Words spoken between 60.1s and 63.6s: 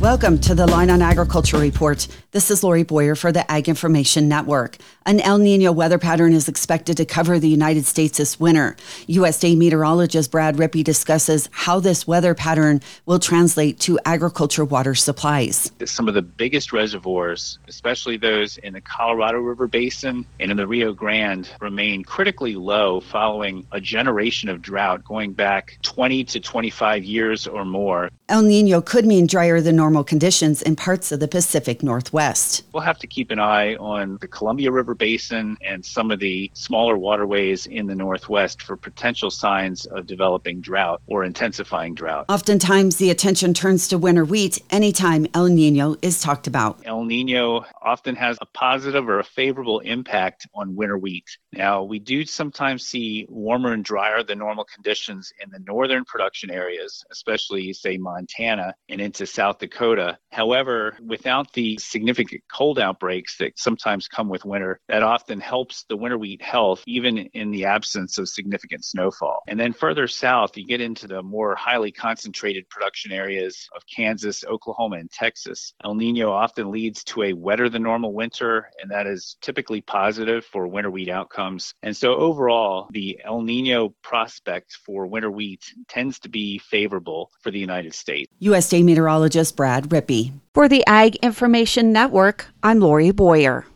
However, without the significant cold outbreaks that